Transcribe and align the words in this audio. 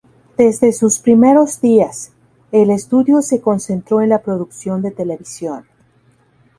Desde 0.35 0.73
sus 0.73 0.97
primeros 0.97 1.61
días, 1.61 2.09
el 2.51 2.71
estudio 2.71 3.21
se 3.21 3.39
concentró 3.39 4.01
en 4.01 4.09
la 4.09 4.23
producción 4.23 4.81
de 4.81 4.89
televisión. 4.89 5.65